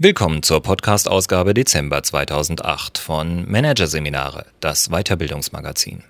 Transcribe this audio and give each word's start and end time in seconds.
Willkommen 0.00 0.44
zur 0.44 0.62
Podcast-Ausgabe 0.62 1.54
Dezember 1.54 2.04
2008 2.04 2.98
von 2.98 3.50
Managerseminare, 3.50 4.46
das 4.60 4.90
Weiterbildungsmagazin. 4.90 6.04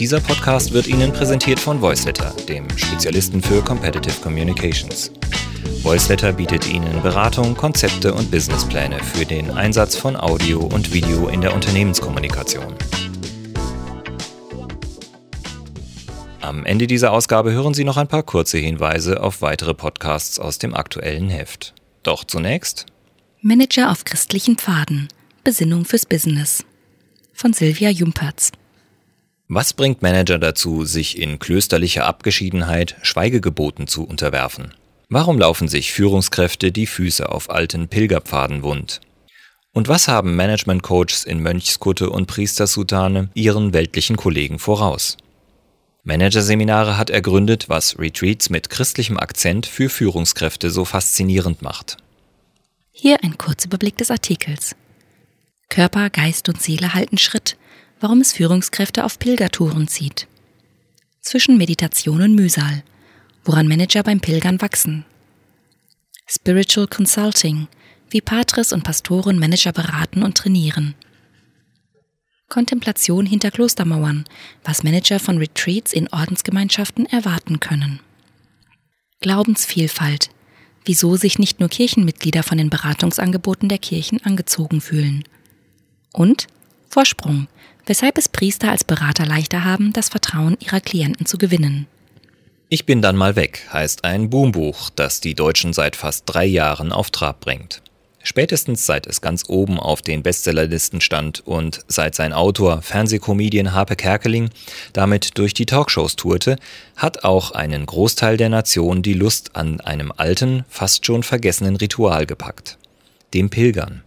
Dieser 0.00 0.18
Podcast 0.18 0.72
wird 0.72 0.88
Ihnen 0.88 1.12
präsentiert 1.12 1.60
von 1.60 1.80
Voiceletter, 1.80 2.34
dem 2.48 2.68
Spezialisten 2.76 3.40
für 3.40 3.62
Competitive 3.62 4.20
Communications. 4.20 5.12
Voiceletter 5.84 6.32
bietet 6.32 6.68
Ihnen 6.68 7.00
Beratung, 7.02 7.54
Konzepte 7.54 8.12
und 8.12 8.32
Businesspläne 8.32 8.98
für 8.98 9.24
den 9.24 9.52
Einsatz 9.52 9.94
von 9.94 10.16
Audio 10.16 10.62
und 10.62 10.92
Video 10.92 11.28
in 11.28 11.40
der 11.40 11.54
Unternehmenskommunikation. 11.54 12.74
Am 16.44 16.66
Ende 16.66 16.86
dieser 16.86 17.12
Ausgabe 17.12 17.52
hören 17.52 17.72
Sie 17.72 17.84
noch 17.84 17.96
ein 17.96 18.06
paar 18.06 18.22
kurze 18.22 18.58
Hinweise 18.58 19.22
auf 19.22 19.40
weitere 19.40 19.72
Podcasts 19.72 20.38
aus 20.38 20.58
dem 20.58 20.74
aktuellen 20.74 21.30
Heft. 21.30 21.72
Doch 22.02 22.22
zunächst 22.22 22.84
Manager 23.40 23.90
auf 23.90 24.04
christlichen 24.04 24.58
Pfaden. 24.58 25.08
Besinnung 25.42 25.86
fürs 25.86 26.04
Business. 26.04 26.62
Von 27.32 27.54
Silvia 27.54 27.88
Jumperz. 27.88 28.52
Was 29.48 29.72
bringt 29.72 30.02
Manager 30.02 30.38
dazu, 30.38 30.84
sich 30.84 31.18
in 31.18 31.38
klösterlicher 31.38 32.04
Abgeschiedenheit 32.04 32.96
Schweigegeboten 33.00 33.86
zu 33.86 34.04
unterwerfen? 34.04 34.74
Warum 35.08 35.38
laufen 35.38 35.68
sich 35.68 35.94
Führungskräfte 35.94 36.72
die 36.72 36.86
Füße 36.86 37.26
auf 37.26 37.48
alten 37.48 37.88
Pilgerpfaden 37.88 38.62
wund? 38.62 39.00
Und 39.72 39.88
was 39.88 40.08
haben 40.08 40.36
Management-Coaches 40.36 41.24
in 41.24 41.40
Mönchskutte 41.40 42.10
und 42.10 42.26
Priestersutane 42.26 43.30
ihren 43.32 43.72
weltlichen 43.72 44.18
Kollegen 44.18 44.58
voraus? 44.58 45.16
Managerseminare 46.04 46.98
hat 46.98 47.08
ergründet, 47.08 47.70
was 47.70 47.98
Retreats 47.98 48.50
mit 48.50 48.68
christlichem 48.68 49.18
Akzent 49.18 49.64
für 49.64 49.88
Führungskräfte 49.88 50.70
so 50.70 50.84
faszinierend 50.84 51.62
macht. 51.62 51.96
Hier 52.92 53.24
ein 53.24 53.38
Kurzüberblick 53.38 53.96
des 53.96 54.10
Artikels. 54.10 54.76
Körper, 55.70 56.10
Geist 56.10 56.50
und 56.50 56.60
Seele 56.60 56.92
halten 56.92 57.16
Schritt, 57.16 57.56
warum 58.00 58.20
es 58.20 58.34
Führungskräfte 58.34 59.02
auf 59.04 59.18
Pilgertouren 59.18 59.88
zieht. 59.88 60.28
Zwischen 61.22 61.56
Meditation 61.56 62.20
und 62.20 62.34
Mühsal, 62.34 62.82
woran 63.44 63.66
Manager 63.66 64.02
beim 64.02 64.20
Pilgern 64.20 64.60
wachsen. 64.60 65.06
Spiritual 66.26 66.86
Consulting, 66.86 67.66
wie 68.10 68.20
Patres 68.20 68.74
und 68.74 68.84
Pastoren 68.84 69.38
Manager 69.38 69.72
beraten 69.72 70.22
und 70.22 70.36
trainieren. 70.36 70.94
Kontemplation 72.48 73.26
hinter 73.26 73.50
Klostermauern, 73.50 74.24
was 74.64 74.82
Manager 74.82 75.18
von 75.18 75.38
Retreats 75.38 75.92
in 75.92 76.08
Ordensgemeinschaften 76.12 77.06
erwarten 77.06 77.60
können. 77.60 78.00
Glaubensvielfalt, 79.20 80.30
wieso 80.84 81.16
sich 81.16 81.38
nicht 81.38 81.60
nur 81.60 81.68
Kirchenmitglieder 81.68 82.42
von 82.42 82.58
den 82.58 82.70
Beratungsangeboten 82.70 83.68
der 83.68 83.78
Kirchen 83.78 84.22
angezogen 84.24 84.80
fühlen. 84.80 85.24
Und 86.12 86.46
Vorsprung, 86.88 87.48
weshalb 87.86 88.18
es 88.18 88.28
Priester 88.28 88.70
als 88.70 88.84
Berater 88.84 89.26
leichter 89.26 89.64
haben, 89.64 89.92
das 89.92 90.10
Vertrauen 90.10 90.56
ihrer 90.60 90.80
Klienten 90.80 91.26
zu 91.26 91.38
gewinnen. 91.38 91.86
Ich 92.68 92.86
bin 92.86 93.02
dann 93.02 93.16
mal 93.16 93.36
weg 93.36 93.68
heißt 93.72 94.04
ein 94.04 94.30
Boombuch, 94.30 94.90
das 94.90 95.20
die 95.20 95.34
Deutschen 95.34 95.72
seit 95.72 95.96
fast 95.96 96.24
drei 96.26 96.44
Jahren 96.44 96.92
auf 96.92 97.10
Trab 97.10 97.40
bringt. 97.40 97.82
Spätestens 98.26 98.86
seit 98.86 99.06
es 99.06 99.20
ganz 99.20 99.44
oben 99.48 99.78
auf 99.78 100.00
den 100.00 100.22
Bestsellerlisten 100.22 101.02
stand 101.02 101.46
und 101.46 101.84
seit 101.88 102.14
sein 102.14 102.32
Autor, 102.32 102.80
Fernsehkomedian 102.80 103.74
Harpe 103.74 103.96
Kerkeling, 103.96 104.48
damit 104.94 105.36
durch 105.36 105.52
die 105.52 105.66
Talkshows 105.66 106.16
tourte, 106.16 106.56
hat 106.96 107.22
auch 107.24 107.50
einen 107.50 107.84
Großteil 107.84 108.38
der 108.38 108.48
Nation 108.48 109.02
die 109.02 109.12
Lust 109.12 109.56
an 109.56 109.82
einem 109.82 110.10
alten, 110.10 110.64
fast 110.70 111.04
schon 111.04 111.22
vergessenen 111.22 111.76
Ritual 111.76 112.24
gepackt. 112.24 112.78
Dem 113.34 113.50
Pilgern. 113.50 114.02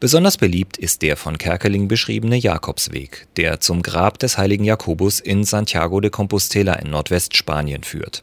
Besonders 0.00 0.36
beliebt 0.36 0.76
ist 0.76 1.00
der 1.00 1.16
von 1.16 1.38
Kerkeling 1.38 1.88
beschriebene 1.88 2.36
Jakobsweg, 2.36 3.26
der 3.38 3.60
zum 3.60 3.80
Grab 3.80 4.18
des 4.18 4.36
heiligen 4.36 4.64
Jakobus 4.64 5.18
in 5.18 5.44
Santiago 5.44 6.00
de 6.00 6.10
Compostela 6.10 6.74
in 6.74 6.90
Nordwestspanien 6.90 7.84
führt. 7.84 8.22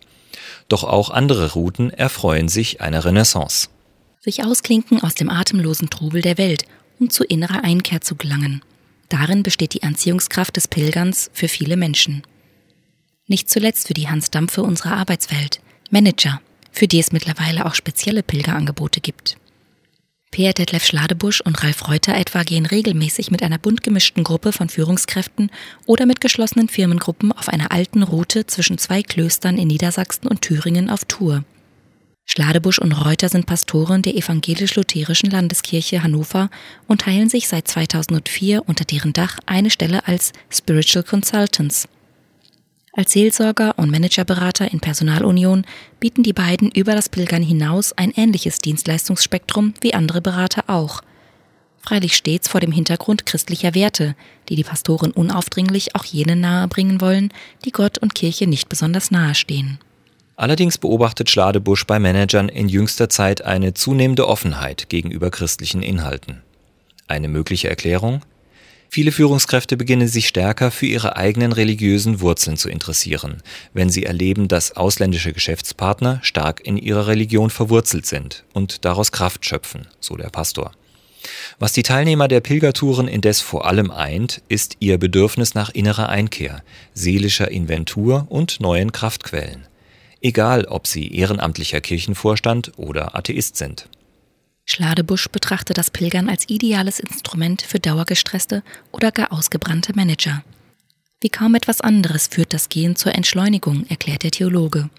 Doch 0.70 0.84
auch 0.84 1.10
andere 1.10 1.54
Routen 1.54 1.90
erfreuen 1.90 2.50
sich 2.50 2.82
einer 2.82 3.04
Renaissance 3.04 3.70
sich 4.28 4.44
ausklinken 4.44 5.02
aus 5.02 5.16
dem 5.16 5.30
atemlosen 5.30 5.90
Trubel 5.90 6.22
der 6.22 6.38
Welt, 6.38 6.66
um 7.00 7.10
zu 7.10 7.24
innerer 7.24 7.64
Einkehr 7.64 8.02
zu 8.02 8.16
gelangen. 8.16 8.62
Darin 9.08 9.42
besteht 9.42 9.74
die 9.74 9.84
Anziehungskraft 9.84 10.58
des 10.58 10.68
Pilgerns 10.68 11.32
für 11.32 11.48
viele 11.48 11.78
Menschen. 11.78 12.24
Nicht 13.28 13.50
zuletzt 13.50 13.88
für 13.88 13.94
die 13.94 14.10
Hansdampfe 14.10 14.64
unserer 14.64 14.98
Arbeitswelt, 14.98 15.62
Manager, 15.92 16.42
für 16.74 16.90
die 16.90 17.00
es 17.00 17.14
mittlerweile 17.14 17.66
auch 17.66 17.74
spezielle 17.74 18.22
Pilgerangebote 18.22 19.00
gibt. 19.00 19.38
Peer 20.32 20.52
Detlef 20.52 20.84
Schladebusch 20.86 21.40
und 21.40 21.64
Ralf 21.64 21.88
Reuter 21.88 22.14
etwa 22.14 22.44
gehen 22.44 22.66
regelmäßig 22.66 23.32
mit 23.32 23.44
einer 23.44 23.58
bunt 23.58 23.82
gemischten 23.82 24.26
Gruppe 24.26 24.52
von 24.52 24.68
Führungskräften 24.68 25.52
oder 25.86 26.06
mit 26.06 26.20
geschlossenen 26.20 26.68
Firmengruppen 26.68 27.32
auf 27.32 27.48
einer 27.48 27.72
alten 27.72 28.04
Route 28.04 28.46
zwischen 28.46 28.78
zwei 28.78 29.04
Klöstern 29.04 29.58
in 29.58 29.70
Niedersachsen 29.70 30.28
und 30.28 30.42
Thüringen 30.42 30.90
auf 30.90 31.06
Tour– 31.06 31.46
Schladebusch 32.30 32.78
und 32.78 32.92
Reuter 32.92 33.30
sind 33.30 33.46
Pastoren 33.46 34.02
der 34.02 34.16
evangelisch-lutherischen 34.16 35.32
Landeskirche 35.32 36.04
Hannover 36.04 36.50
und 36.86 37.02
teilen 37.02 37.30
sich 37.30 37.48
seit 37.48 37.70
2004 37.70 38.68
unter 38.68 38.84
deren 38.84 39.14
Dach 39.14 39.38
eine 39.46 39.70
Stelle 39.70 40.06
als 40.08 40.34
Spiritual 40.50 41.04
Consultants. 41.04 41.88
Als 42.92 43.14
Seelsorger 43.14 43.80
und 43.80 43.90
Managerberater 43.92 44.70
in 44.70 44.82
Personalunion 44.82 45.66
bieten 46.02 46.22
die 46.22 46.34
beiden 46.34 46.70
über 46.70 46.96
das 46.96 47.08
Pilgern 47.08 47.44
hinaus 47.44 47.94
ein 47.94 48.12
ähnliches 48.12 48.60
Dienstleistungsspektrum 48.60 49.74
wie 49.80 49.94
andere 49.94 50.20
Berater 50.20 50.66
auch. 50.68 51.02
Freilich 51.80 52.18
stets 52.18 52.50
vor 52.50 52.60
dem 52.60 52.74
Hintergrund 52.74 53.26
christlicher 53.26 53.74
Werte, 53.74 54.16
die 54.50 54.58
die 54.58 54.66
Pastoren 54.66 55.12
unaufdringlich 55.12 55.96
auch 55.96 56.04
jenen 56.04 56.42
nahebringen 56.42 57.00
wollen, 57.00 57.32
die 57.64 57.72
Gott 57.72 58.00
und 58.00 58.16
Kirche 58.16 58.48
nicht 58.48 58.68
besonders 58.68 59.12
nahe 59.12 59.34
stehen. 59.34 59.80
Allerdings 60.38 60.78
beobachtet 60.78 61.32
Schladebusch 61.32 61.86
bei 61.88 61.98
Managern 61.98 62.48
in 62.48 62.70
jüngster 62.70 63.10
Zeit 63.10 63.42
eine 63.42 63.74
zunehmende 63.74 64.28
Offenheit 64.28 64.88
gegenüber 64.88 65.32
christlichen 65.32 65.82
Inhalten. 65.82 66.44
Eine 67.08 67.28
mögliche 67.28 67.70
Erklärung? 67.70 68.22
Viele 68.88 69.12
Führungskräfte 69.12 69.78
beginnen 69.78 70.08
sich 70.08 70.28
stärker 70.28 70.70
für 70.70 70.86
ihre 70.86 71.18
eigenen 71.18 71.54
religiösen 71.54 72.22
Wurzeln 72.22 72.56
zu 72.56 72.70
interessieren, 72.70 73.42
wenn 73.74 73.90
sie 73.90 74.04
erleben, 74.04 74.48
dass 74.48 74.78
ausländische 74.78 75.34
Geschäftspartner 75.34 76.20
stark 76.22 76.62
in 76.64 76.78
ihrer 76.78 77.08
Religion 77.08 77.50
verwurzelt 77.50 78.06
sind 78.06 78.46
und 78.54 78.86
daraus 78.86 79.12
Kraft 79.12 79.44
schöpfen, 79.44 79.88
so 80.00 80.18
der 80.18 80.30
Pastor. 80.30 80.72
Was 81.58 81.74
die 81.74 81.84
Teilnehmer 81.84 82.28
der 82.28 82.42
Pilgertouren 82.42 83.08
indes 83.08 83.42
vor 83.42 83.66
allem 83.66 83.90
eint, 83.90 84.44
ist 84.50 84.78
ihr 84.80 85.00
Bedürfnis 85.00 85.56
nach 85.56 85.72
innerer 85.72 86.10
Einkehr, 86.10 86.62
seelischer 86.94 87.50
Inventur 87.50 88.28
und 88.30 88.60
neuen 88.60 88.92
Kraftquellen 88.92 89.68
egal 90.22 90.66
ob 90.66 90.88
sie 90.88 91.14
ehrenamtlicher 91.14 91.82
Kirchenvorstand 91.82 92.74
oder 92.78 93.16
Atheist 93.16 93.58
sind. 93.58 93.90
Schladebusch 94.66 95.30
betrachtet 95.30 95.78
das 95.78 95.92
Pilgern 95.92 96.30
als 96.30 96.50
ideales 96.50 97.00
Instrument 97.00 97.62
für 97.62 97.80
dauergestresste 97.80 98.64
oder 98.92 99.12
gar 99.12 99.32
ausgebrannte 99.32 99.94
Manager. 99.96 100.44
Wie 101.22 101.30
kaum 101.30 101.56
etwas 101.56 101.82
anderes 101.82 102.28
führt 102.28 102.54
das 102.54 102.70
Gehen 102.70 102.96
zur 102.96 103.16
Entschleunigung, 103.16 103.86
erklärt 103.88 104.24
der 104.24 104.32
Theologe. 104.32 104.90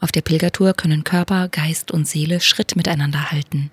Auf 0.00 0.12
der 0.12 0.22
Pilgertour 0.22 0.74
können 0.74 1.04
Körper, 1.04 1.48
Geist 1.48 1.92
und 1.92 2.06
Seele 2.06 2.40
Schritt 2.40 2.74
miteinander 2.74 3.30
halten. 3.30 3.70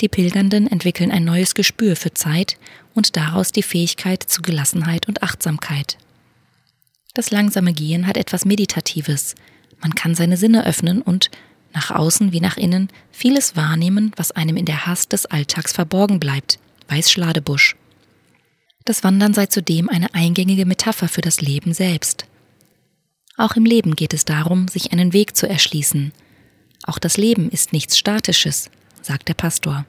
Die 0.00 0.08
Pilgernden 0.08 0.66
entwickeln 0.66 1.10
ein 1.10 1.24
neues 1.24 1.54
Gespür 1.54 1.96
für 1.96 2.12
Zeit 2.14 2.58
und 2.94 3.16
daraus 3.16 3.52
die 3.52 3.62
Fähigkeit 3.62 4.22
zu 4.22 4.42
Gelassenheit 4.42 5.08
und 5.08 5.22
Achtsamkeit. 5.22 5.98
Das 7.14 7.30
langsame 7.30 7.72
Gehen 7.72 8.06
hat 8.06 8.16
etwas 8.16 8.44
Meditatives, 8.44 9.34
man 9.80 9.94
kann 9.94 10.14
seine 10.14 10.36
Sinne 10.36 10.66
öffnen 10.66 11.02
und 11.02 11.30
nach 11.72 11.90
außen 11.90 12.32
wie 12.32 12.40
nach 12.40 12.56
innen 12.56 12.88
vieles 13.10 13.56
wahrnehmen, 13.56 14.12
was 14.16 14.32
einem 14.32 14.56
in 14.56 14.66
der 14.66 14.86
Hast 14.86 15.12
des 15.12 15.26
Alltags 15.26 15.72
verborgen 15.72 16.20
bleibt, 16.20 16.58
weiß 16.88 17.10
Schladebusch. 17.10 17.76
Das 18.84 19.04
Wandern 19.04 19.34
sei 19.34 19.46
zudem 19.46 19.88
eine 19.88 20.14
eingängige 20.14 20.66
Metapher 20.66 21.08
für 21.08 21.20
das 21.20 21.40
Leben 21.40 21.72
selbst. 21.72 22.26
Auch 23.36 23.56
im 23.56 23.64
Leben 23.64 23.94
geht 23.94 24.12
es 24.14 24.24
darum, 24.24 24.68
sich 24.68 24.92
einen 24.92 25.12
Weg 25.12 25.36
zu 25.36 25.48
erschließen. 25.48 26.12
Auch 26.84 26.98
das 26.98 27.16
Leben 27.16 27.50
ist 27.50 27.72
nichts 27.72 27.98
Statisches, 27.98 28.70
sagt 29.00 29.28
der 29.28 29.34
Pastor. 29.34 29.86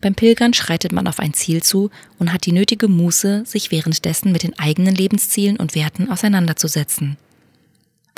Beim 0.00 0.14
Pilgern 0.14 0.54
schreitet 0.54 0.92
man 0.92 1.08
auf 1.08 1.18
ein 1.18 1.34
Ziel 1.34 1.62
zu 1.62 1.90
und 2.18 2.32
hat 2.32 2.46
die 2.46 2.52
nötige 2.52 2.88
Muße, 2.88 3.44
sich 3.44 3.70
währenddessen 3.70 4.32
mit 4.32 4.44
den 4.44 4.58
eigenen 4.58 4.94
Lebenszielen 4.94 5.56
und 5.56 5.74
Werten 5.74 6.10
auseinanderzusetzen. 6.10 7.16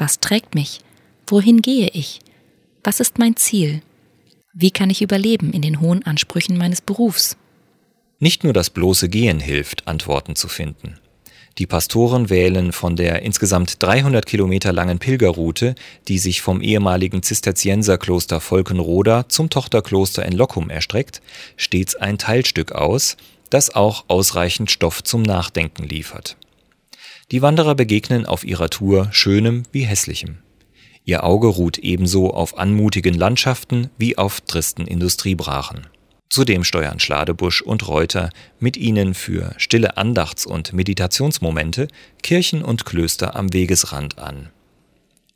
Was 0.01 0.19
trägt 0.19 0.55
mich? 0.55 0.81
Wohin 1.27 1.61
gehe 1.61 1.89
ich? 1.89 2.21
Was 2.83 3.01
ist 3.01 3.19
mein 3.19 3.37
Ziel? 3.37 3.83
Wie 4.55 4.71
kann 4.71 4.89
ich 4.89 5.03
überleben 5.03 5.53
in 5.53 5.61
den 5.61 5.79
hohen 5.83 6.03
Ansprüchen 6.05 6.57
meines 6.57 6.81
Berufs? 6.81 7.37
Nicht 8.19 8.43
nur 8.43 8.55
das 8.55 8.71
bloße 8.71 9.11
Gehen 9.11 9.41
hilft, 9.41 9.87
Antworten 9.87 10.37
zu 10.37 10.49
finden. 10.49 10.99
Die 11.59 11.67
Pastoren 11.67 12.31
wählen 12.31 12.73
von 12.73 12.97
der 12.97 13.21
insgesamt 13.21 13.83
300 13.83 14.25
Kilometer 14.25 14.73
langen 14.73 14.99
Pilgerroute, 14.99 15.75
die 16.09 16.19
sich 16.19 16.41
vom 16.41 16.63
ehemaligen 16.63 17.23
Zisterzienserkloster 17.23 18.41
Volkenroda 18.41 19.29
zum 19.29 19.51
Tochterkloster 19.51 20.25
in 20.25 20.33
Lockum 20.33 20.71
erstreckt, 20.71 21.21
stets 21.59 21.95
ein 21.95 22.17
Teilstück 22.17 22.73
aus, 22.73 23.19
das 23.51 23.75
auch 23.75 24.07
ausreichend 24.09 24.71
Stoff 24.71 25.05
zum 25.05 25.21
Nachdenken 25.21 25.83
liefert. 25.83 26.39
Die 27.31 27.43
Wanderer 27.43 27.77
begegnen 27.77 28.27
auf 28.27 28.45
ihrer 28.45 28.71
Tour 28.71 29.09
Schönem 29.13 29.63
wie 29.71 29.83
Hässlichem. 29.83 30.39
Ihr 31.05 31.23
Auge 31.23 31.47
ruht 31.47 31.79
ebenso 31.79 32.35
auf 32.35 32.59
anmutigen 32.59 33.15
Landschaften 33.15 33.89
wie 33.99 34.19
auf 34.19 34.41
tristen 34.41 34.87
Industriebrachen. 34.87 35.87
Zudem 36.29 36.65
steuern 36.65 37.01
Schladebusch 37.01 37.63
und 37.63 37.87
Reuter 37.89 38.31
mit 38.59 38.77
ihnen 38.77 39.15
für 39.15 39.55
stille 39.59 39.97
Andachts- 39.97 40.47
und 40.47 40.73
Meditationsmomente 40.73 41.89
Kirchen 42.23 42.63
und 42.63 42.85
Klöster 42.85 43.37
am 43.37 43.53
Wegesrand 43.53 44.19
an. 44.19 44.51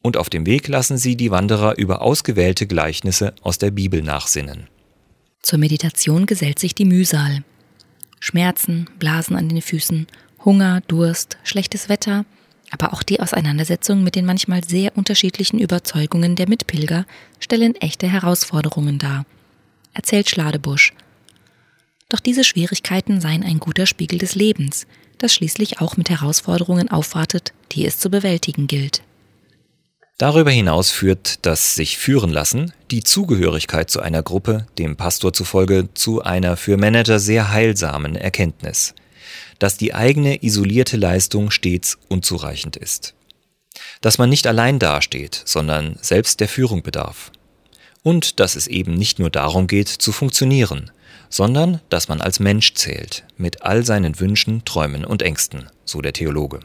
Und 0.02 0.16
auf 0.16 0.28
dem 0.30 0.46
Weg 0.46 0.68
lassen 0.68 0.98
sie 0.98 1.16
die 1.16 1.30
Wanderer 1.30 1.78
über 1.78 2.02
ausgewählte 2.02 2.66
Gleichnisse 2.66 3.34
aus 3.42 3.58
der 3.58 3.70
Bibel 3.70 4.02
nachsinnen. 4.02 4.68
Zur 5.42 5.58
Meditation 5.58 6.26
gesellt 6.26 6.58
sich 6.58 6.74
die 6.74 6.84
Mühsal. 6.84 7.42
Schmerzen, 8.20 8.88
Blasen 8.98 9.36
an 9.36 9.48
den 9.48 9.62
Füßen, 9.62 10.06
Hunger, 10.44 10.82
Durst, 10.86 11.38
schlechtes 11.44 11.88
Wetter, 11.88 12.24
aber 12.70 12.92
auch 12.92 13.02
die 13.02 13.20
Auseinandersetzung 13.20 14.02
mit 14.02 14.14
den 14.14 14.26
manchmal 14.26 14.64
sehr 14.64 14.96
unterschiedlichen 14.96 15.58
Überzeugungen 15.58 16.36
der 16.36 16.48
Mitpilger 16.48 17.06
stellen 17.38 17.74
echte 17.76 18.08
Herausforderungen 18.08 18.98
dar 18.98 19.24
erzählt 19.94 20.28
Schladebusch. 20.28 20.92
Doch 22.08 22.20
diese 22.20 22.44
Schwierigkeiten 22.44 23.20
seien 23.20 23.42
ein 23.42 23.60
guter 23.60 23.86
Spiegel 23.86 24.18
des 24.18 24.34
Lebens, 24.34 24.86
das 25.18 25.32
schließlich 25.32 25.80
auch 25.80 25.96
mit 25.96 26.10
Herausforderungen 26.10 26.90
aufwartet, 26.90 27.54
die 27.72 27.86
es 27.86 27.98
zu 27.98 28.10
bewältigen 28.10 28.66
gilt. 28.66 29.02
Darüber 30.18 30.50
hinaus 30.50 30.90
führt 30.90 31.44
das 31.44 31.74
sich 31.74 31.98
führen 31.98 32.30
lassen, 32.30 32.72
die 32.90 33.02
Zugehörigkeit 33.02 33.90
zu 33.90 34.00
einer 34.00 34.22
Gruppe, 34.22 34.66
dem 34.78 34.96
Pastor 34.96 35.32
zufolge, 35.32 35.88
zu 35.94 36.22
einer 36.22 36.56
für 36.56 36.76
Manager 36.76 37.18
sehr 37.18 37.50
heilsamen 37.50 38.14
Erkenntnis, 38.14 38.94
dass 39.58 39.76
die 39.76 39.94
eigene 39.94 40.42
isolierte 40.42 40.96
Leistung 40.96 41.50
stets 41.50 41.98
unzureichend 42.08 42.76
ist. 42.76 43.14
Dass 44.00 44.18
man 44.18 44.30
nicht 44.30 44.46
allein 44.46 44.78
dasteht, 44.78 45.42
sondern 45.44 45.96
selbst 46.00 46.40
der 46.40 46.48
Führung 46.48 46.82
bedarf 46.82 47.32
und 48.04 48.38
dass 48.38 48.54
es 48.54 48.68
eben 48.68 48.94
nicht 48.94 49.18
nur 49.18 49.30
darum 49.30 49.66
geht, 49.66 49.88
zu 49.88 50.12
funktionieren, 50.12 50.92
sondern 51.28 51.80
dass 51.88 52.06
man 52.06 52.20
als 52.20 52.38
Mensch 52.38 52.74
zählt, 52.74 53.24
mit 53.36 53.62
all 53.62 53.84
seinen 53.84 54.20
Wünschen, 54.20 54.64
Träumen 54.64 55.04
und 55.04 55.22
Ängsten, 55.22 55.66
so 55.84 56.00
der 56.00 56.12
Theologe. 56.12 56.60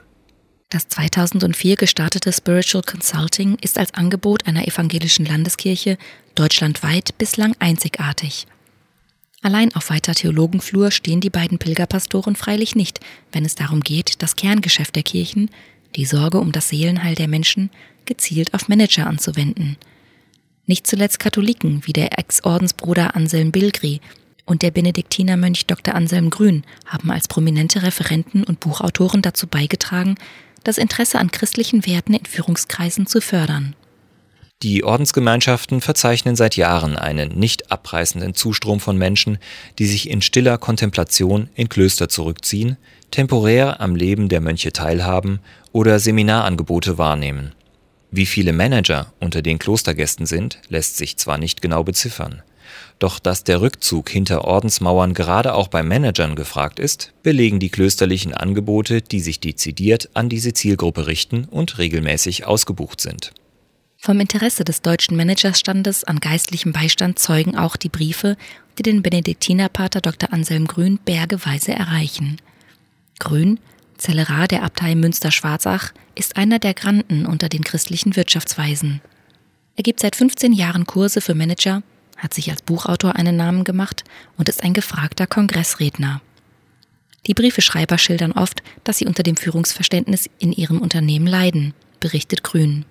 Das 0.69 0.87
2004 0.89 1.77
gestartete 1.77 2.31
Spiritual 2.31 2.83
Consulting 2.83 3.57
ist 3.59 3.79
als 3.79 3.91
Angebot 3.95 4.45
einer 4.45 4.67
evangelischen 4.67 5.25
Landeskirche 5.25 5.97
deutschlandweit 6.35 7.17
bislang 7.17 7.55
einzigartig. 7.57 8.45
Allein 9.41 9.73
auf 9.75 9.89
weiter 9.89 10.13
Theologenflur 10.13 10.91
stehen 10.91 11.21
die 11.21 11.29
beiden 11.29 11.59
Pilgerpastoren 11.59 12.35
freilich 12.35 12.75
nicht, 12.75 12.99
wenn 13.31 13.45
es 13.45 13.55
darum 13.55 13.81
geht, 13.81 14.21
das 14.21 14.35
Kerngeschäft 14.35 14.95
der 14.95 15.03
Kirchen, 15.03 15.49
die 15.95 16.05
Sorge 16.05 16.39
um 16.39 16.51
das 16.51 16.69
Seelenheil 16.69 17.15
der 17.15 17.27
Menschen, 17.27 17.69
gezielt 18.05 18.53
auf 18.53 18.67
Manager 18.67 19.07
anzuwenden– 19.07 19.77
nicht 20.69 20.85
zuletzt 20.85 21.17
Katholiken 21.17 21.81
wie 21.87 21.93
der 21.93 22.19
Ex-Ordensbruder 22.19 23.15
Anselm 23.15 23.51
Bilgri 23.51 24.01
und 24.45 24.61
der 24.61 24.69
Benediktinermönch 24.69 25.65
Dr. 25.65 25.95
Anselm 25.95 26.29
Grün 26.29 26.63
haben 26.85 27.09
als 27.09 27.27
prominente 27.27 27.81
Referenten 27.81 28.43
und 28.43 28.59
Buchautoren 28.59 29.23
dazu 29.23 29.47
beigetragen, 29.47 30.13
das 30.63 30.77
Interesse 30.77 31.17
an 31.17 31.31
christlichen 31.31 31.87
Werten 31.87 32.13
in 32.13 32.23
Führungskreisen 32.23 33.07
zu 33.07 33.19
fördern. 33.19 33.75
Die 34.61 34.83
Ordensgemeinschaften 34.83 35.79
verzeichnen 35.79 36.35
seit 36.35 36.57
Jahren 36.57 36.97
einen 36.97 37.39
nicht 37.39 37.71
abreißenden 37.71 38.33
Zustrom 38.35 38.81
von 38.81 38.97
Menschen, 38.97 39.37
die 39.77 39.85
sich 39.85 40.09
in 40.09 40.21
stiller 40.21 40.57
Kontemplation 40.57 41.47
in 41.55 41.69
Klöster 41.69 42.09
zurückziehen, 42.09 42.75
temporär 43.09 43.79
am 43.79 43.95
Leben 43.95 44.27
der 44.27 44.41
Mönche 44.41 44.73
teilhaben 44.73 45.39
oder 45.71 45.97
Seminarangebote 45.99 46.97
wahrnehmen. 46.97 47.53
Wie 48.11 48.25
viele 48.25 48.51
Manager 48.51 49.13
unter 49.21 49.41
den 49.41 49.59
Klostergästen 49.59 50.25
sind, 50.25 50.59
lässt 50.67 50.97
sich 50.97 51.15
zwar 51.15 51.37
nicht 51.37 51.61
genau 51.61 51.85
beziffern. 51.85 52.41
Doch 52.99 53.19
dass 53.19 53.45
der 53.45 53.61
Rückzug 53.61 54.09
hinter 54.09 54.43
Ordensmauern 54.43 55.13
gerade 55.13 55.53
auch 55.53 55.69
bei 55.69 55.83
Managern 55.83 56.35
gefragt 56.35 56.79
ist, 56.79 57.13
belegen 57.23 57.61
die 57.61 57.69
klösterlichen 57.69 58.33
Angebote, 58.33 59.01
die 59.01 59.21
sich 59.21 59.39
dezidiert 59.39 60.09
an 60.15 60.27
diese 60.27 60.51
Zielgruppe 60.51 61.07
richten 61.07 61.45
und 61.45 61.77
regelmäßig 61.77 62.45
ausgebucht 62.45 62.99
sind. 62.99 63.31
Vom 64.01 64.21
Interesse 64.21 64.63
des 64.63 64.81
deutschen 64.81 65.17
Managerstandes 65.17 66.05
an 66.05 66.21
geistlichem 66.21 66.71
Beistand 66.71 67.19
zeugen 67.19 67.57
auch 67.57 67.75
die 67.75 67.89
Briefe, 67.89 68.37
die 68.77 68.83
den 68.83 69.03
Benediktinerpater 69.03 69.99
Dr. 69.99 70.31
Anselm 70.31 70.67
Grün 70.67 70.99
bergeweise 71.03 71.73
erreichen. 71.73 72.37
Grün 73.19 73.59
Zellerar 73.97 74.47
der 74.47 74.63
Abtei 74.63 74.95
Münster-Schwarzach 74.95 75.91
ist 76.15 76.37
einer 76.37 76.59
der 76.59 76.73
Granden 76.73 77.25
unter 77.25 77.49
den 77.49 77.65
christlichen 77.65 78.15
Wirtschaftsweisen. 78.15 79.01
Er 79.75 79.83
gibt 79.83 79.99
seit 79.99 80.15
15 80.15 80.53
Jahren 80.53 80.85
Kurse 80.85 81.19
für 81.19 81.35
Manager, 81.35 81.83
hat 82.15 82.33
sich 82.33 82.49
als 82.49 82.61
Buchautor 82.61 83.17
einen 83.17 83.35
Namen 83.35 83.65
gemacht 83.65 84.05
und 84.37 84.47
ist 84.47 84.63
ein 84.63 84.73
gefragter 84.73 85.27
Kongressredner. 85.27 86.21
Die 87.27 87.33
Briefeschreiber 87.33 87.97
schildern 87.97 88.31
oft, 88.31 88.63
dass 88.85 88.99
sie 88.99 89.07
unter 89.07 89.23
dem 89.23 89.35
Führungsverständnis 89.35 90.29
in 90.39 90.53
ihrem 90.53 90.79
Unternehmen 90.79 91.27
leiden, 91.27 91.73
berichtet 91.99 92.43
Grün. 92.43 92.85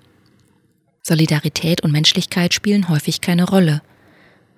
Solidarität 1.09 1.83
und 1.83 1.91
Menschlichkeit 1.91 2.55
spielen 2.55 2.89
häufig 2.89 3.21
keine 3.21 3.49
Rolle. 3.49 3.83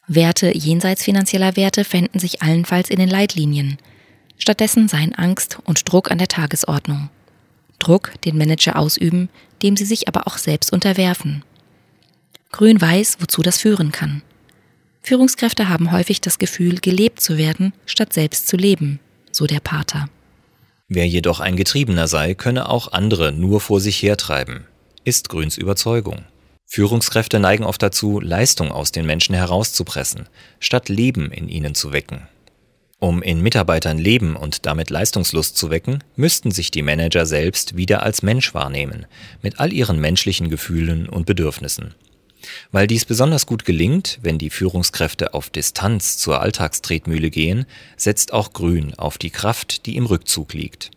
Werte 0.07 0.57
jenseits 0.57 1.05
finanzieller 1.05 1.57
Werte 1.57 1.85
fänden 1.85 2.21
sich 2.21 2.43
allenfalls 2.43 2.91
in 2.91 2.99
den 2.99 3.09
Leitlinien– 3.09 3.79
Stattdessen 4.41 4.89
seien 4.89 5.15
Angst 5.15 5.59
und 5.65 5.91
Druck 5.91 6.11
an 6.11 6.17
der 6.17 6.29
Tagesordnung. 6.29 7.11
Druck, 7.79 8.13
den 8.25 8.39
Manager 8.39 8.77
ausüben, 8.77 9.29
dem 9.63 9.77
sie 9.77 9.85
sich 9.85 10.09
aber 10.09 10.27
auch 10.27 10.39
selbst 10.39 10.73
unterwerfen. 10.73 11.45
Grün 12.51 12.81
weiß, 12.81 13.19
wozu 13.21 13.43
das 13.43 13.59
führen 13.59 13.93
kann. 13.93 14.23
Führungskräfte 15.03 15.69
haben 15.69 15.93
häufig 15.93 16.23
das 16.23 16.39
Gefühl, 16.39 16.81
gelebt 16.81 17.21
zu 17.21 17.37
werden, 17.37 17.75
statt 17.85 18.15
selbst 18.15 18.49
zu 18.49 18.57
leben, 18.57 18.99
so 19.31 19.47
der 19.47 19.61
Pater. 19.61 20.09
Wer 20.89 21.07
jedoch 21.07 21.41
ein 21.41 21.57
Getriebener 21.57 22.09
sei, 22.09 22.35
könne 22.35 22.69
auch 22.69 22.93
andere 22.93 23.33
nur 23.33 23.61
vor 23.61 23.81
sich 23.81 24.03
hertreiben, 24.03 24.67
ist 25.05 25.29
Grüns 25.29 25.59
Überzeugung. 25.59 26.25
Führungskräfte 26.73 27.41
neigen 27.41 27.65
oft 27.65 27.83
dazu, 27.83 28.21
Leistung 28.21 28.71
aus 28.71 28.93
den 28.93 29.05
Menschen 29.05 29.35
herauszupressen, 29.35 30.29
statt 30.61 30.89
Leben 30.89 31.33
in 31.33 31.49
ihnen 31.49 31.75
zu 31.75 31.93
wecken. 31.93 32.29
Um 33.01 33.23
in 33.23 33.43
Mitarbeitern 33.43 33.99
Leben 33.99 34.37
und 34.37 34.67
damit 34.67 34.89
Leistungslust 34.89 35.57
zu 35.57 35.71
wecken, 35.71 36.05
müssten 36.15 36.53
sich 36.53 36.71
die 36.71 36.83
Manager 36.83 37.27
selbst 37.27 37.77
wieder 37.77 38.05
als 38.05 38.23
Mensch 38.23 38.55
wahrnehmen, 38.55 39.07
mit 39.43 39.59
all 39.59 39.73
ihren 39.73 39.99
menschlichen 39.99 40.49
Gefühlen 40.49 41.09
und 41.09 41.27
Bedürfnissen. 41.27 41.97
Weil 42.71 42.87
dies 42.87 43.05
besonders 43.05 43.47
gut 43.47 43.65
gelingt, 43.65 44.21
wenn 44.23 44.39
die 44.39 44.51
Führungskräfte 44.51 45.35
auf 45.35 45.51
Distanz 45.51 46.19
zur 46.19 46.41
Alltagstretmühle 46.41 47.31
gehen, 47.31 47.67
setzt 47.97 48.33
auch 48.33 48.53
Grün 48.53 48.95
auf 48.95 49.19
die 49.19 49.31
Kraft, 49.31 49.87
die 49.87 49.97
im 49.97 50.07
Rückzug 50.07 50.55
liegt. 50.55 50.93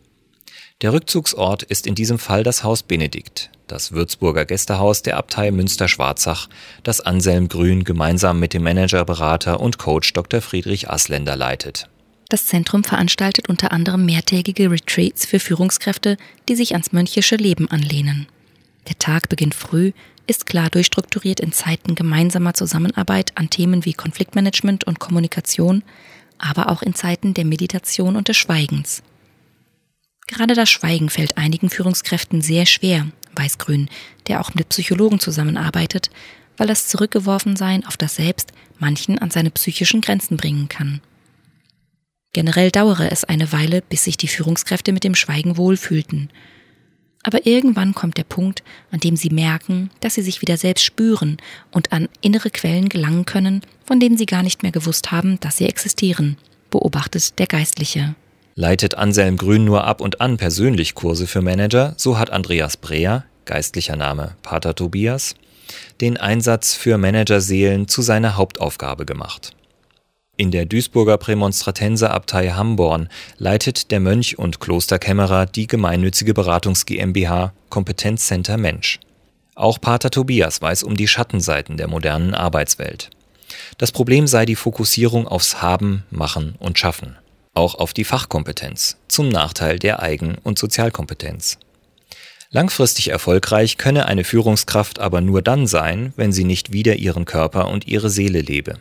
Der 0.84 0.94
Rückzugsort 0.94 1.64
ist 1.64 1.88
in 1.88 1.96
diesem 1.96 2.20
Fall 2.20 2.44
das 2.44 2.64
Haus 2.64 2.84
Benedikt, 2.84 3.50
das 3.68 3.92
Würzburger 3.92 4.46
Gästehaus 4.46 5.02
der 5.02 5.18
Abtei 5.18 5.52
Münster-Schwarzach, 5.52 6.48
das 6.84 7.02
Anselm 7.02 7.48
Grün 7.48 7.84
gemeinsam 7.84 8.40
mit 8.40 8.54
dem 8.54 8.64
Managerberater 8.64 9.60
und 9.60 9.78
Coach 9.78 10.14
Dr. 10.14 10.42
Friedrich 10.42 10.90
Asländer 10.90 11.36
leitet. 11.36 11.90
Das 12.30 12.48
Zentrum 12.48 12.84
veranstaltet 12.84 13.50
unter 13.50 13.72
anderem 13.72 14.06
mehrtägige 14.06 14.72
Retreats 14.72 15.26
für 15.26 15.40
Führungskräfte, 15.40 16.18
die 16.50 16.56
sich 16.56 16.72
ans 16.74 16.92
mönchische 16.92 17.36
Leben 17.36 17.70
anlehnen. 17.70 18.28
Der 18.88 18.98
Tag 18.98 19.30
beginnt 19.30 19.56
früh, 19.56 19.92
ist 20.26 20.46
klar 20.46 20.70
durchstrukturiert 20.70 21.40
in 21.40 21.52
Zeiten 21.52 21.96
gemeinsamer 21.96 22.54
Zusammenarbeit 22.54 23.34
an 23.36 23.50
Themen 23.50 23.86
wie 23.86 23.94
Konfliktmanagement 23.94 24.86
und 24.86 25.00
Kommunikation, 25.00 25.84
aber 26.38 26.70
auch 26.70 26.82
in 26.82 26.96
Zeiten 26.96 27.34
der 27.34 27.46
Meditation 27.46 28.16
und 28.16 28.28
des 28.28 28.38
Schweigens. 28.38 29.04
Gerade 30.28 30.56
das 30.56 30.70
Schweigen 30.70 31.10
fällt 31.10 31.38
einigen 31.38 31.70
Führungskräften 31.70 32.42
sehr 32.42 32.66
schwer, 32.66 33.08
weiß 33.36 33.58
Grün, 33.58 33.90
der 34.28 34.42
auch 34.42 34.54
mit 34.54 34.70
Psychologen 34.70 35.20
zusammenarbeitet, 35.20 36.10
weil 36.58 36.68
das 36.68 36.88
Zurückgeworfensein 36.88 37.86
auf 37.86 37.98
das 37.98 38.16
Selbst 38.16 38.52
manchen 38.80 39.20
an 39.20 39.32
seine 39.32 39.52
psychischen 39.52 40.02
Grenzen 40.02 40.38
bringen 40.38 40.70
kann. 40.70 41.02
Generell 42.34 42.72
dauere 42.72 43.12
es 43.12 43.24
eine 43.24 43.52
Weile, 43.52 43.82
bis 43.82 44.06
sich 44.06 44.18
die 44.18 44.28
Führungskräfte 44.28 44.92
mit 44.92 45.04
dem 45.04 45.16
Schweigen 45.16 45.56
wohlfühlten. 45.58 46.30
Aber 47.22 47.46
irgendwann 47.46 47.94
kommt 47.94 48.18
der 48.18 48.26
Punkt, 48.26 48.64
an 48.92 49.00
dem 49.00 49.16
sie 49.16 49.30
merken, 49.30 49.92
dass 50.02 50.16
sie 50.16 50.24
sich 50.24 50.42
wieder 50.42 50.58
selbst 50.58 50.84
spüren 50.84 51.38
und 51.72 51.94
an 51.94 52.10
innere 52.22 52.50
Quellen 52.50 52.90
gelangen 52.90 53.26
können, 53.26 53.62
von 53.86 54.00
denen 54.00 54.18
sie 54.18 54.26
gar 54.26 54.44
nicht 54.44 54.64
mehr 54.64 54.74
gewusst 54.74 55.12
haben, 55.12 55.40
dass 55.40 55.58
sie 55.58 55.68
existieren, 55.68 56.38
beobachtet 56.70 57.40
der 57.40 57.48
Geistliche. 57.48 58.16
Leitet 58.56 58.96
Anselm 58.96 59.38
Grün 59.38 59.66
nur 59.66 59.84
ab 59.84 60.00
und 60.00 60.22
an 60.22 60.38
persönlich 60.38 60.94
Kurse 60.94 61.26
für 61.26 61.42
Manager, 61.42 61.96
so 61.98 62.20
hat 62.20 62.30
Andreas 62.30 62.78
Breer, 62.78 63.26
geistlicher 63.46 63.96
Name 63.96 64.36
Pater 64.44 64.76
Tobias, 64.76 65.36
den 66.02 66.18
Einsatz 66.18 66.76
für 66.76 67.00
Managerseelen 67.00 67.88
zu 67.88 68.04
seiner 68.04 68.38
Hauptaufgabe 68.38 69.06
gemacht. 69.06 69.56
In 70.38 70.52
der 70.52 70.66
Duisburger 70.66 71.18
Prämonstratenserabtei 71.18 72.50
Hamborn 72.50 73.10
leitet 73.38 73.90
der 73.90 74.00
Mönch 74.00 74.38
und 74.38 74.60
Klosterkämmerer 74.60 75.48
die 75.48 75.68
gemeinnützige 75.68 76.36
Beratungs 76.36 76.86
GmbH 76.86 77.54
Kompetenzcenter 77.70 78.58
Mensch. 78.58 79.00
Auch 79.56 79.82
Pater 79.82 80.12
Tobias 80.12 80.62
weiß 80.62 80.84
um 80.84 80.96
die 80.96 81.08
Schattenseiten 81.08 81.78
der 81.78 81.88
modernen 81.88 82.36
Arbeitswelt. 82.36 83.10
Das 83.78 83.92
Problem 83.92 84.28
sei 84.28 84.46
die 84.46 84.56
Fokussierung 84.56 85.28
aufs 85.28 85.62
Haben, 85.62 86.04
Machen 86.10 86.56
und 86.60 86.80
Schaffen. 86.80 87.18
Auch 87.56 87.76
auf 87.76 87.94
die 87.94 88.04
Fachkompetenz, 88.04 88.98
zum 89.08 89.30
Nachteil 89.30 89.78
der 89.78 90.02
Eigen- 90.02 90.38
und 90.44 90.58
Sozialkompetenz. 90.58 91.60
Langfristig 92.50 93.10
erfolgreich 93.10 93.78
könne 93.78 94.08
eine 94.08 94.24
Führungskraft 94.24 95.00
aber 95.00 95.22
nur 95.22 95.42
dann 95.44 95.68
sein, 95.68 96.14
wenn 96.16 96.32
sie 96.32 96.46
nicht 96.46 96.72
wieder 96.72 96.96
ihren 96.96 97.26
Körper 97.26 97.68
und 97.68 97.88
ihre 97.88 98.10
Seele 98.10 98.42
lebe. 98.42 98.80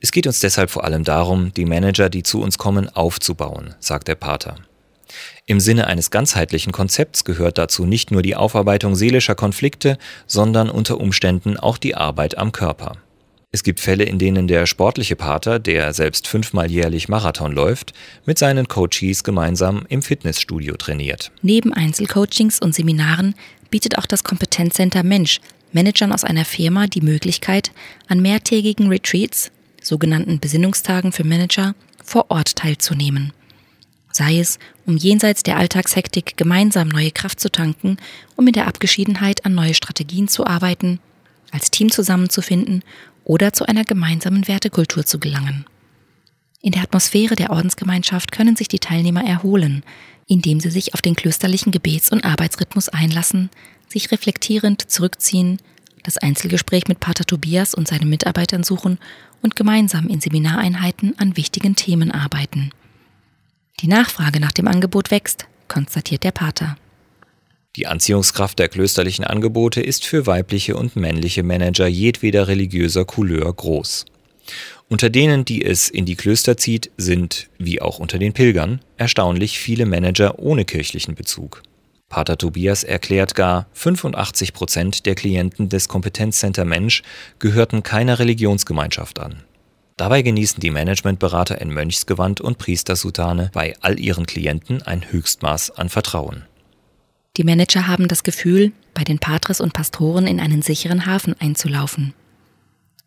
Es 0.00 0.10
geht 0.10 0.26
uns 0.26 0.40
deshalb 0.40 0.70
vor 0.70 0.84
allem 0.84 1.04
darum, 1.04 1.52
die 1.54 1.66
Manager, 1.66 2.08
die 2.08 2.22
zu 2.22 2.40
uns 2.40 2.58
kommen, 2.58 2.88
aufzubauen, 2.88 3.74
sagt 3.78 4.08
der 4.08 4.14
Pater. 4.14 4.56
Im 5.44 5.60
Sinne 5.60 5.86
eines 5.86 6.10
ganzheitlichen 6.10 6.72
Konzepts 6.72 7.24
gehört 7.24 7.58
dazu 7.58 7.84
nicht 7.84 8.10
nur 8.10 8.22
die 8.22 8.36
Aufarbeitung 8.36 8.94
seelischer 8.94 9.34
Konflikte, 9.34 9.98
sondern 10.26 10.70
unter 10.70 10.98
Umständen 10.98 11.58
auch 11.58 11.76
die 11.76 11.94
Arbeit 11.94 12.38
am 12.38 12.52
Körper. 12.52 12.96
Es 13.54 13.62
gibt 13.62 13.80
Fälle, 13.80 14.04
in 14.04 14.18
denen 14.18 14.48
der 14.48 14.64
sportliche 14.64 15.14
Pater, 15.14 15.58
der 15.58 15.92
selbst 15.92 16.26
fünfmal 16.26 16.70
jährlich 16.70 17.10
Marathon 17.10 17.52
läuft, 17.52 17.92
mit 18.24 18.38
seinen 18.38 18.66
Coaches 18.66 19.24
gemeinsam 19.24 19.84
im 19.90 20.00
Fitnessstudio 20.00 20.74
trainiert. 20.78 21.30
Neben 21.42 21.74
Einzelcoachings 21.74 22.60
und 22.60 22.74
Seminaren 22.74 23.34
bietet 23.68 23.98
auch 23.98 24.06
das 24.06 24.24
Kompetenzcenter 24.24 25.02
Mensch 25.02 25.38
Managern 25.70 26.12
aus 26.12 26.24
einer 26.24 26.46
Firma 26.46 26.86
die 26.86 27.02
Möglichkeit, 27.02 27.72
an 28.08 28.20
mehrtägigen 28.20 28.88
Retreats, 28.88 29.50
sogenannten 29.82 30.40
Besinnungstagen 30.40 31.12
für 31.12 31.24
Manager, 31.24 31.74
vor 32.02 32.30
Ort 32.30 32.56
teilzunehmen. 32.56 33.34
Sei 34.10 34.38
es, 34.38 34.58
um 34.86 34.96
jenseits 34.96 35.42
der 35.42 35.58
Alltagshektik 35.58 36.38
gemeinsam 36.38 36.88
neue 36.88 37.10
Kraft 37.10 37.40
zu 37.40 37.50
tanken, 37.50 37.98
um 38.36 38.46
in 38.46 38.52
der 38.54 38.66
Abgeschiedenheit 38.66 39.44
an 39.44 39.54
neue 39.54 39.74
Strategien 39.74 40.28
zu 40.28 40.46
arbeiten, 40.46 41.00
als 41.52 41.70
Team 41.70 41.92
zusammenzufinden 41.92 42.82
oder 43.24 43.52
zu 43.52 43.66
einer 43.66 43.84
gemeinsamen 43.84 44.48
Wertekultur 44.48 45.06
zu 45.06 45.20
gelangen. 45.20 45.64
In 46.60 46.72
der 46.72 46.82
Atmosphäre 46.82 47.36
der 47.36 47.50
Ordensgemeinschaft 47.50 48.32
können 48.32 48.56
sich 48.56 48.68
die 48.68 48.78
Teilnehmer 48.78 49.24
erholen, 49.24 49.84
indem 50.26 50.60
sie 50.60 50.70
sich 50.70 50.94
auf 50.94 51.02
den 51.02 51.14
klösterlichen 51.14 51.72
Gebets- 51.72 52.10
und 52.10 52.24
Arbeitsrhythmus 52.24 52.88
einlassen, 52.88 53.50
sich 53.88 54.10
reflektierend 54.10 54.90
zurückziehen, 54.90 55.58
das 56.02 56.18
Einzelgespräch 56.18 56.88
mit 56.88 57.00
Pater 57.00 57.24
Tobias 57.24 57.74
und 57.74 57.86
seinen 57.86 58.08
Mitarbeitern 58.08 58.64
suchen 58.64 58.98
und 59.42 59.56
gemeinsam 59.56 60.08
in 60.08 60.20
Seminareinheiten 60.20 61.18
an 61.18 61.36
wichtigen 61.36 61.76
Themen 61.76 62.10
arbeiten. 62.10 62.70
Die 63.80 63.88
Nachfrage 63.88 64.40
nach 64.40 64.52
dem 64.52 64.68
Angebot 64.68 65.10
wächst, 65.10 65.46
konstatiert 65.68 66.22
der 66.24 66.32
Pater. 66.32 66.76
Die 67.76 67.86
Anziehungskraft 67.86 68.58
der 68.58 68.68
klösterlichen 68.68 69.24
Angebote 69.24 69.80
ist 69.80 70.04
für 70.04 70.26
weibliche 70.26 70.76
und 70.76 70.94
männliche 70.94 71.42
Manager 71.42 71.86
jedweder 71.86 72.46
religiöser 72.46 73.06
Couleur 73.06 73.50
groß. 73.50 74.04
Unter 74.90 75.08
denen, 75.08 75.46
die 75.46 75.64
es 75.64 75.88
in 75.88 76.04
die 76.04 76.16
Klöster 76.16 76.58
zieht, 76.58 76.90
sind, 76.98 77.48
wie 77.56 77.80
auch 77.80 77.98
unter 77.98 78.18
den 78.18 78.34
Pilgern, 78.34 78.80
erstaunlich 78.98 79.58
viele 79.58 79.86
Manager 79.86 80.38
ohne 80.38 80.66
kirchlichen 80.66 81.14
Bezug. 81.14 81.62
Pater 82.10 82.36
Tobias 82.36 82.84
erklärt 82.84 83.34
gar, 83.34 83.66
85 83.72 84.52
Prozent 84.52 85.06
der 85.06 85.14
Klienten 85.14 85.70
des 85.70 85.88
Kompetenzcenter 85.88 86.66
Mensch 86.66 87.02
gehörten 87.38 87.82
keiner 87.82 88.18
Religionsgemeinschaft 88.18 89.18
an. 89.18 89.44
Dabei 89.96 90.20
genießen 90.20 90.60
die 90.60 90.70
Managementberater 90.70 91.58
in 91.58 91.70
Mönchsgewand 91.70 92.42
und 92.42 92.58
Priestersutane 92.58 93.50
bei 93.54 93.74
all 93.80 93.98
ihren 93.98 94.26
Klienten 94.26 94.82
ein 94.82 95.10
Höchstmaß 95.10 95.70
an 95.70 95.88
Vertrauen. 95.88 96.44
Die 97.38 97.44
Manager 97.44 97.86
haben 97.86 98.08
das 98.08 98.24
Gefühl, 98.24 98.72
bei 98.92 99.04
den 99.04 99.18
Patres 99.18 99.62
und 99.62 99.72
Pastoren 99.72 100.26
in 100.26 100.38
einen 100.38 100.60
sicheren 100.60 101.06
Hafen 101.06 101.34
einzulaufen. 101.40 102.12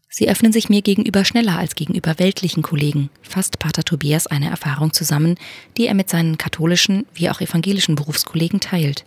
Sie 0.10 0.30
öffnen 0.30 0.52
sich 0.52 0.68
mir 0.68 0.82
gegenüber 0.82 1.26
schneller 1.26 1.60
als 1.60 1.76
gegenüber 1.76 2.18
weltlichen 2.18 2.64
Kollegen, 2.64 3.10
fasst 3.22 3.60
Pater 3.60 3.84
Tobias 3.84 4.26
eine 4.26 4.50
Erfahrung 4.50 4.94
zusammen, 4.94 5.36
die 5.78 5.86
er 5.86 5.94
mit 5.94 6.10
seinen 6.10 6.38
katholischen 6.40 7.06
wie 7.14 7.30
auch 7.30 7.40
evangelischen 7.40 7.96
Berufskollegen 7.96 8.60
teilt. 8.60 9.06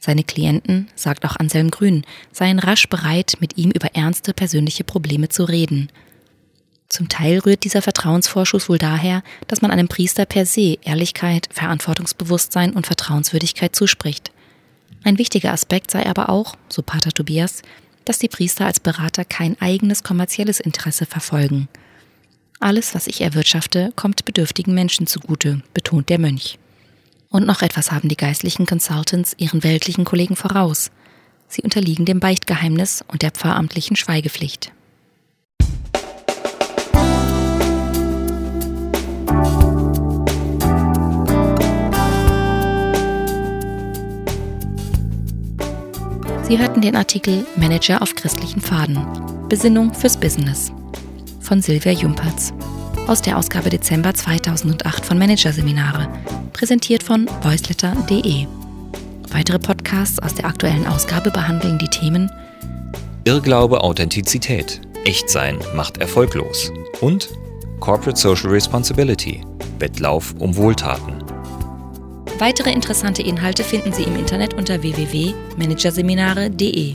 Seine 0.00 0.24
Klienten, 0.24 0.88
sagt 0.96 1.24
auch 1.24 1.36
Anselm 1.36 1.70
Grün, 1.70 2.04
seien 2.32 2.58
rasch 2.58 2.88
bereit, 2.88 3.36
mit 3.40 3.56
ihm 3.56 3.70
über 3.70 3.94
ernste 3.94 4.34
persönliche 4.34 4.82
Probleme 4.82 5.28
zu 5.28 5.44
reden. 5.44 5.90
Zum 6.94 7.08
Teil 7.08 7.40
rührt 7.40 7.64
dieser 7.64 7.82
Vertrauensvorschuss 7.82 8.68
wohl 8.68 8.78
daher, 8.78 9.24
dass 9.48 9.60
man 9.62 9.72
einem 9.72 9.88
Priester 9.88 10.26
per 10.26 10.46
se 10.46 10.78
Ehrlichkeit, 10.84 11.48
Verantwortungsbewusstsein 11.50 12.72
und 12.72 12.86
Vertrauenswürdigkeit 12.86 13.74
zuspricht. 13.74 14.30
Ein 15.02 15.18
wichtiger 15.18 15.52
Aspekt 15.52 15.90
sei 15.90 16.06
aber 16.06 16.28
auch, 16.28 16.54
so 16.68 16.82
Pater 16.82 17.10
Tobias, 17.10 17.62
dass 18.04 18.20
die 18.20 18.28
Priester 18.28 18.66
als 18.66 18.78
Berater 18.78 19.24
kein 19.24 19.60
eigenes 19.60 20.04
kommerzielles 20.04 20.60
Interesse 20.60 21.04
verfolgen. 21.04 21.66
Alles, 22.60 22.94
was 22.94 23.08
ich 23.08 23.22
erwirtschafte, 23.22 23.92
kommt 23.96 24.24
bedürftigen 24.24 24.72
Menschen 24.72 25.08
zugute, 25.08 25.62
betont 25.74 26.10
der 26.10 26.20
Mönch. 26.20 26.60
Und 27.28 27.44
noch 27.44 27.62
etwas 27.62 27.90
haben 27.90 28.08
die 28.08 28.16
geistlichen 28.16 28.66
Consultants 28.66 29.34
ihren 29.36 29.64
weltlichen 29.64 30.04
Kollegen 30.04 30.36
voraus. 30.36 30.92
Sie 31.48 31.62
unterliegen 31.62 32.04
dem 32.04 32.20
Beichtgeheimnis 32.20 33.04
und 33.08 33.22
der 33.22 33.32
pfarramtlichen 33.32 33.96
Schweigepflicht. 33.96 34.70
Sie 46.46 46.58
hörten 46.58 46.82
den 46.82 46.94
Artikel 46.94 47.46
Manager 47.56 48.02
auf 48.02 48.14
christlichen 48.14 48.60
Faden. 48.60 48.98
Besinnung 49.48 49.94
fürs 49.94 50.18
Business 50.18 50.72
von 51.40 51.62
Silvia 51.62 51.92
Jumpertz 51.92 52.52
aus 53.06 53.22
der 53.22 53.38
Ausgabe 53.38 53.70
Dezember 53.70 54.12
2008 54.12 55.06
von 55.06 55.18
Managerseminare, 55.18 56.06
präsentiert 56.52 57.02
von 57.02 57.28
voiceletter.de. 57.42 58.46
Weitere 59.30 59.58
Podcasts 59.58 60.18
aus 60.18 60.34
der 60.34 60.44
aktuellen 60.44 60.86
Ausgabe 60.86 61.30
behandeln 61.30 61.78
die 61.78 61.88
Themen 61.88 62.30
Irrglaube, 63.24 63.80
Authentizität, 63.82 64.82
Echtsein 65.06 65.58
macht 65.74 65.96
erfolglos 65.96 66.70
und 67.00 67.30
Corporate 67.80 68.20
Social 68.20 68.50
Responsibility, 68.50 69.40
Wettlauf 69.78 70.34
um 70.38 70.54
Wohltaten. 70.56 71.23
Weitere 72.38 72.72
interessante 72.72 73.22
Inhalte 73.22 73.62
finden 73.62 73.92
Sie 73.92 74.02
im 74.02 74.16
Internet 74.16 74.54
unter 74.54 74.82
www.managerseminare.de. 74.82 76.94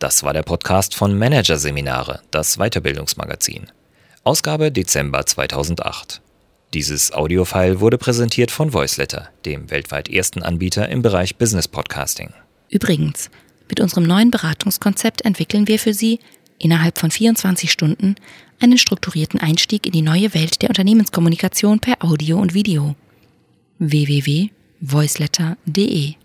Das 0.00 0.22
war 0.24 0.32
der 0.32 0.42
Podcast 0.42 0.96
von 0.96 1.16
Managerseminare, 1.16 2.22
das 2.32 2.56
Weiterbildungsmagazin. 2.56 3.70
Ausgabe 4.24 4.72
Dezember 4.72 5.24
2008. 5.24 6.20
Dieses 6.74 7.12
Audiofile 7.12 7.80
wurde 7.80 7.96
präsentiert 7.96 8.50
von 8.50 8.74
Voiceletter, 8.74 9.30
dem 9.46 9.70
weltweit 9.70 10.10
ersten 10.10 10.42
Anbieter 10.42 10.90
im 10.90 11.00
Bereich 11.00 11.36
Business 11.36 11.66
Podcasting. 11.66 12.34
Übrigens, 12.68 13.30
mit 13.70 13.80
unserem 13.80 14.04
neuen 14.04 14.30
Beratungskonzept 14.30 15.24
entwickeln 15.24 15.66
wir 15.66 15.78
für 15.78 15.94
Sie 15.94 16.20
innerhalb 16.58 16.98
von 16.98 17.10
24 17.10 17.72
Stunden 17.72 18.16
einen 18.60 18.76
strukturierten 18.76 19.40
Einstieg 19.40 19.86
in 19.86 19.92
die 19.92 20.02
neue 20.02 20.34
Welt 20.34 20.60
der 20.60 20.68
Unternehmenskommunikation 20.68 21.80
per 21.80 22.04
Audio 22.04 22.38
und 22.38 22.52
Video. 22.52 22.94
www.voiceletter.de 23.78 26.16